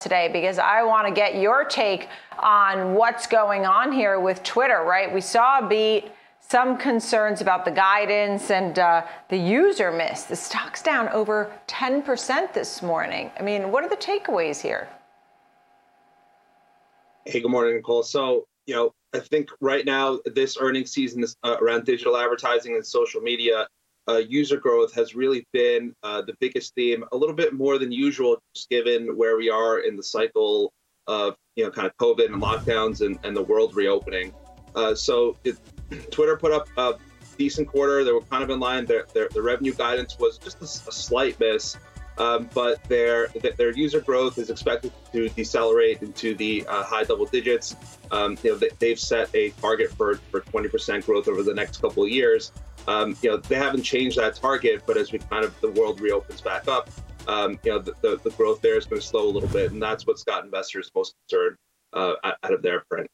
[0.00, 2.08] today because I want to get your take
[2.38, 5.12] on what's going on here with Twitter, right?
[5.12, 6.04] We saw a beat,
[6.40, 10.24] some concerns about the guidance and uh, the user miss.
[10.24, 13.32] The stock's down over 10% this morning.
[13.38, 14.88] I mean, what are the takeaways here?
[17.26, 18.04] Hey, good morning, Nicole.
[18.04, 22.76] So, you know, I think right now, this earnings season is uh, around digital advertising
[22.76, 23.66] and social media
[24.08, 27.92] uh, user growth has really been uh, the biggest theme, a little bit more than
[27.92, 30.72] usual, just given where we are in the cycle
[31.06, 34.32] of you know kind of COVID and lockdowns and, and the world reopening.
[34.74, 35.56] Uh, so it,
[36.10, 36.94] Twitter put up a
[37.36, 38.04] decent quarter.
[38.04, 38.86] They were kind of in line.
[38.86, 41.76] Their their, their revenue guidance was just a, a slight miss,
[42.16, 47.26] um, but their their user growth is expected to decelerate into the uh, high double
[47.26, 47.76] digits.
[48.10, 51.82] Um, you know they, have set a target for for 20% growth over the next
[51.82, 52.52] couple of years.
[52.88, 56.00] Um, you know, they haven't changed that target, but as we kind of the world
[56.00, 56.88] reopens back up,
[57.26, 59.72] um, you know, the, the, the, growth there is going to slow a little bit,
[59.72, 61.56] and that's what's got investors most concerned
[61.92, 63.06] uh, out of their print.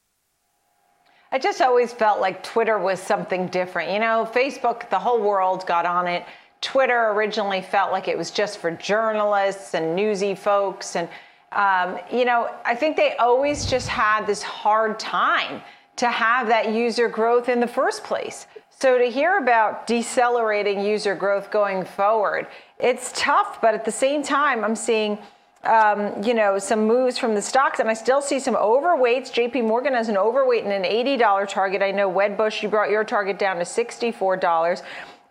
[1.33, 3.91] I just always felt like Twitter was something different.
[3.91, 6.25] You know, Facebook, the whole world got on it.
[6.61, 10.95] Twitter originally felt like it was just for journalists and newsy folks.
[10.95, 11.09] And,
[11.51, 15.61] um, you know, I think they always just had this hard time
[15.97, 18.47] to have that user growth in the first place.
[18.71, 24.23] So to hear about decelerating user growth going forward, it's tough, but at the same
[24.23, 25.19] time, I'm seeing
[25.65, 29.33] um, you know, some moves from the stocks, and I still see some overweights.
[29.33, 31.83] JP Morgan has an overweight and an $80 target.
[31.83, 34.83] I know Wedbush, you brought your target down to $64.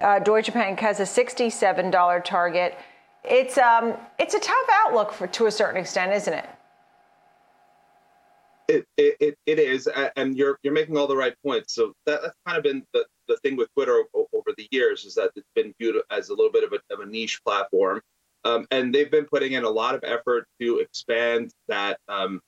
[0.01, 2.77] Uh, Deutsche Bank has a $67 target.
[3.23, 6.45] It's um, it's a tough outlook for to a certain extent, isn't it?
[8.69, 11.75] It, it, it is, and you're you're making all the right points.
[11.75, 15.15] So that, that's kind of been the, the thing with Twitter over the years is
[15.15, 18.01] that it's been viewed as a little bit of a, of a niche platform.
[18.45, 21.97] Um, and they've been putting in a lot of effort to expand that.
[22.07, 22.41] Um,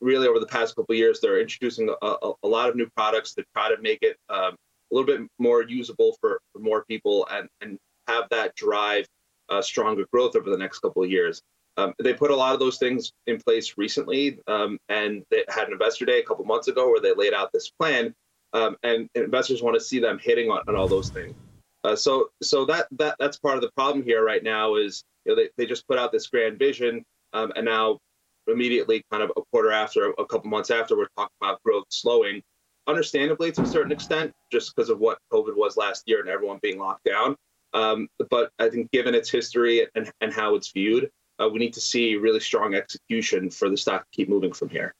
[0.00, 3.34] really, over the past couple years, they're introducing a, a, a, lot of new products
[3.34, 4.56] to try to make it um,
[4.90, 9.06] a little bit more usable for, for more people and, and have that drive
[9.50, 11.42] uh, stronger growth over the next couple of years.
[11.76, 15.66] Um, they put a lot of those things in place recently, um, and they had
[15.66, 18.14] an investor day a couple months ago where they laid out this plan
[18.52, 21.34] um, and investors want to see them hitting on, on all those things.
[21.82, 25.32] Uh, so so that that that's part of the problem here right now is you
[25.34, 27.04] know, they, they just put out this grand vision
[27.34, 27.98] um, and now
[28.46, 32.42] immediately kind of a quarter after a couple months after we're talking about growth slowing
[32.86, 36.58] understandably to a certain extent just because of what covid was last year and everyone
[36.62, 37.34] being locked down
[37.72, 41.10] um, but i think given its history and, and how it's viewed
[41.40, 44.68] uh, we need to see really strong execution for the stock to keep moving from
[44.68, 44.94] here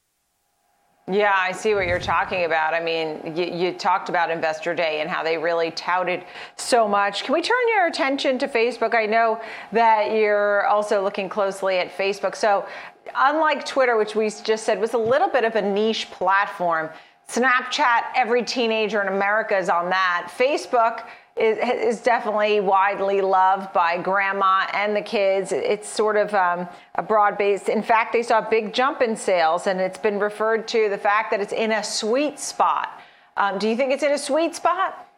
[1.10, 2.72] yeah, I see what you're talking about.
[2.72, 6.24] I mean, you, you, talked about Investor Day and how they really touted
[6.56, 7.24] so much.
[7.24, 8.94] Can we turn your attention to Facebook?
[8.94, 9.38] I know
[9.72, 12.34] that you're also looking closely at Facebook.
[12.34, 12.66] So,
[13.14, 16.88] unlike Twitter, which we just said was a little bit of a niche platform,
[17.28, 20.32] Snapchat, every teenager in America is on that.
[20.34, 21.06] Facebook,
[21.36, 25.50] is, is definitely widely loved by grandma and the kids.
[25.50, 27.68] It's sort of um, a broad base.
[27.68, 30.98] In fact, they saw a big jump in sales, and it's been referred to the
[30.98, 33.00] fact that it's in a sweet spot.
[33.36, 35.08] Um, do you think it's in a sweet spot?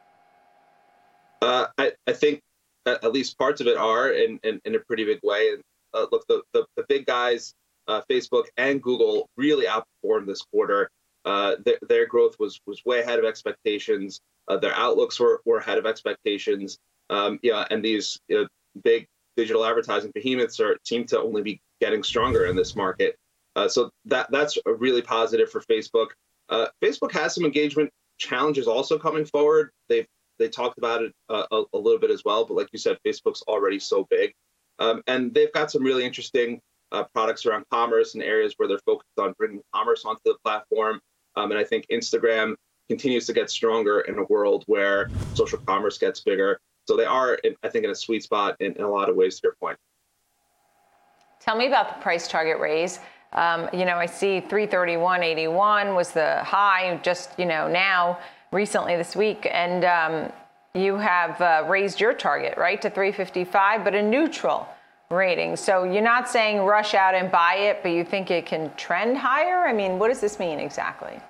[1.43, 2.43] Uh, I, I, think
[2.87, 5.50] at least parts of it are in, in, in a pretty big way.
[5.53, 5.62] And
[5.93, 7.54] uh, look, the, the, the, big guys,
[7.88, 10.91] uh, Facebook and Google, really outperformed this quarter.
[11.27, 14.21] Uh, their, their growth was was way ahead of expectations.
[14.48, 16.78] Uh, their outlooks were, were ahead of expectations.
[17.10, 18.48] Um, yeah, and these you know,
[18.82, 23.16] big digital advertising behemoths are seem to only be getting stronger in this market.
[23.54, 26.08] Uh, so that that's really positive for Facebook.
[26.48, 29.70] Uh, Facebook has some engagement challenges also coming forward.
[29.88, 30.06] They've
[30.38, 32.98] they talked about it uh, a, a, little bit as well, but like you said,
[33.06, 34.32] Facebook's already so big,
[34.78, 36.60] um, and they've got some really interesting
[36.92, 41.00] uh, products around commerce and areas where they're focused on bringing commerce onto the platform.
[41.36, 42.54] Um, and I think Instagram
[42.88, 46.60] continues to get stronger in a world where social commerce gets bigger.
[46.86, 49.41] So they are, I think, in a sweet spot in, in, a lot of ways.
[49.41, 49.76] To your point.
[51.41, 53.00] Tell me about the price target raise.
[53.32, 58.18] Um, you know, I see 331.81 was the high just you know now
[58.53, 60.33] recently this week, and um,
[60.74, 64.68] you have uh, raised your target right to 355, but a neutral
[65.10, 65.56] rating.
[65.56, 69.16] So you're not saying rush out and buy it, but you think it can trend
[69.16, 69.66] higher?
[69.66, 71.21] I mean, what does this mean exactly?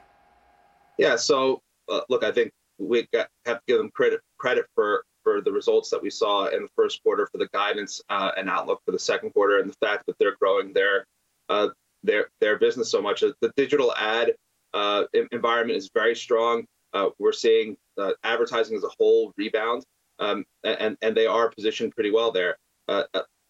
[0.98, 1.16] Yeah.
[1.16, 5.40] So uh, look, I think we got, have to give them credit credit for for
[5.40, 8.81] the results that we saw in the first quarter, for the guidance uh, and outlook
[8.87, 11.04] for the second quarter, and the fact that they're growing their
[11.48, 11.69] uh,
[12.02, 13.20] their their business so much.
[13.20, 14.34] The digital ad
[14.72, 16.64] uh, environment is very strong.
[16.93, 19.84] Uh, we're seeing uh, advertising as a whole rebound,
[20.19, 22.56] um, and and they are positioned pretty well there.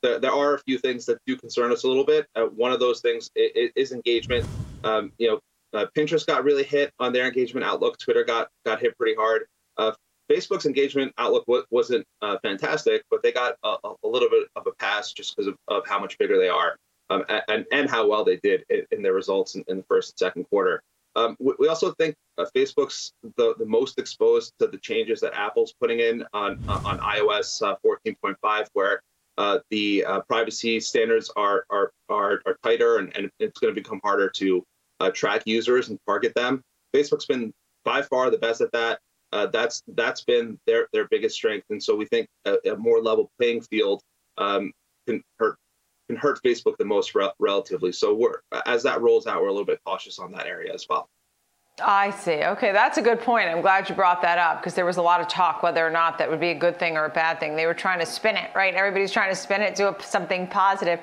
[0.02, 2.26] there, there are a few things that do concern us a little bit.
[2.54, 4.46] One of those things is, is engagement.
[4.84, 5.40] Um, you know,
[5.73, 7.99] uh, Pinterest got really hit on their engagement outlook.
[7.99, 9.47] Twitter got got hit pretty hard.
[9.77, 9.93] Uh,
[10.31, 14.67] Facebook's engagement outlook w- wasn't uh, fantastic, but they got a, a, little bit of
[14.67, 16.77] a pass just because of, of how much bigger they are
[17.11, 20.13] um, and, and how well they did in, in their results in, in, the first
[20.13, 20.83] and second quarter.
[21.15, 25.35] Um, we, we, also think uh, Facebook's the, the most exposed to the changes that
[25.35, 29.01] Apple's putting in on on iOS uh, 14.5, where
[29.39, 33.81] uh, the uh, privacy standards are are are, are tighter, and, and it's going to
[33.81, 34.63] become harder to
[35.00, 36.62] uh, track users and target them.
[36.94, 37.52] Facebook's been
[37.84, 38.98] by far the best at that.
[39.32, 43.02] Uh, that's that's been their their biggest strength, and so we think a, a more
[43.02, 44.00] level playing field
[44.38, 44.72] um,
[45.06, 45.56] can hurt
[46.08, 47.93] can hurt Facebook the most re- relatively.
[47.93, 50.87] So we're as that rolls out, we're a little bit cautious on that area as
[50.88, 51.08] well.
[51.82, 52.43] I see.
[52.43, 53.49] Okay, that's a good point.
[53.49, 55.90] I'm glad you brought that up because there was a lot of talk whether or
[55.90, 57.55] not that would be a good thing or a bad thing.
[57.55, 58.75] They were trying to spin it, right?
[58.75, 61.00] Everybody's trying to spin it to something positive.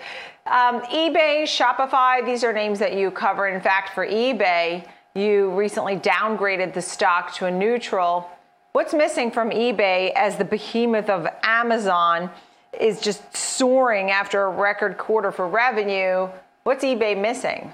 [0.47, 3.47] Um, eBay, Shopify, these are names that you cover.
[3.47, 8.27] In fact, for eBay, you recently downgraded the stock to a neutral.
[8.71, 12.31] What's missing from eBay as the behemoth of Amazon
[12.79, 16.29] is just soaring after a record quarter for revenue?
[16.63, 17.71] What's eBay missing?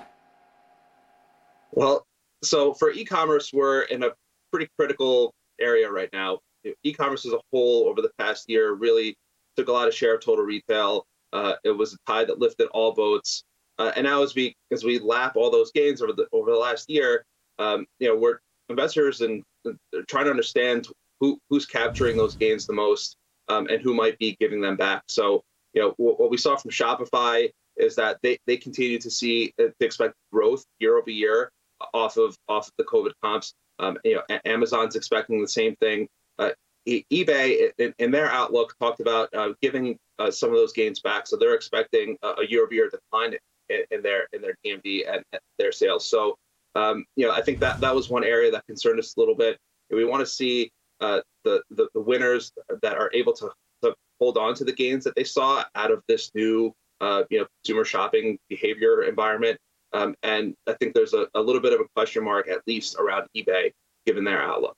[1.71, 2.05] Well,
[2.43, 4.11] so for e-commerce, we're in a
[4.51, 6.39] pretty critical area right now.
[6.83, 9.15] E-commerce as a whole over the past year really
[9.55, 11.05] took a lot of share of total retail.
[11.31, 13.43] Uh, it was a tide that lifted all boats.
[13.77, 16.57] Uh, and now as we as we lap all those gains over the over the
[16.57, 17.25] last year,
[17.59, 20.87] um, you know, we're investors and they're trying to understand
[21.19, 23.15] who who's capturing those gains the most
[23.47, 25.03] um, and who might be giving them back.
[25.07, 25.43] So,
[25.73, 29.53] you know, what, what we saw from Shopify is that they they continue to see
[29.59, 31.51] uh, they expect growth year over year
[31.93, 33.53] off of off of the COVID comps.
[33.79, 36.07] Um, you know, Amazon's expecting the same thing.
[36.37, 36.49] Uh,
[36.85, 40.99] e- eBay, in, in, their outlook, talked about uh, giving uh, some of those gains
[40.99, 43.35] back, so they're expecting a, year-over-year decline
[43.69, 46.09] in, in, their in their and, and their sales.
[46.09, 46.35] So,
[46.75, 49.35] um, you know, I think that that was one area that concerned us a little
[49.35, 49.57] bit.
[49.89, 53.51] We want to see uh, the, the, the winners that are able to,
[53.83, 57.39] to hold on to the gains that they saw out of this new uh, you
[57.39, 59.57] know consumer shopping behavior environment
[59.93, 62.95] um, and I think there's a, a little bit of a question mark, at least
[62.99, 63.71] around eBay,
[64.05, 64.75] given their outlook.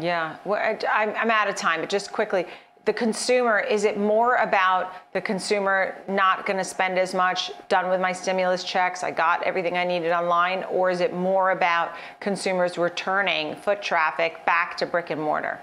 [0.00, 2.46] Yeah, well, I, I'm out of time, but just quickly,
[2.86, 7.90] the consumer, is it more about the consumer not going to spend as much, done
[7.90, 11.92] with my stimulus checks, I got everything I needed online, or is it more about
[12.20, 15.60] consumers returning foot traffic back to brick and mortar?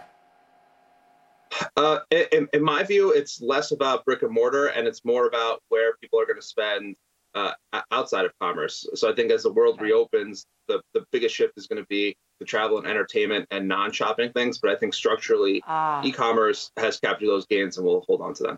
[1.76, 5.64] Uh, in, in, my view, it's less about brick and mortar and it's more about
[5.70, 6.96] where people are going to spend
[7.74, 8.88] uh, outside of commerce.
[8.95, 12.16] So I think as the world reopens, the, the biggest shift is going to be
[12.39, 14.57] the travel and entertainment and non-shopping things.
[14.60, 16.01] But I think structurally, ah.
[16.04, 18.57] e-commerce has captured those gains and will hold on to them.